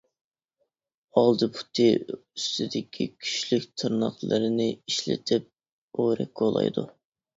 ئالدى 1.21 1.49
پۇتى 1.57 1.85
ئۈستىدىكى 2.15 3.07
كۈچلۈك 3.27 3.67
تىرناقلىرىنى 3.83 4.67
ئىشلىتىپ 4.73 6.03
ئورەك 6.07 6.33
كولايدۇ. 6.43 6.89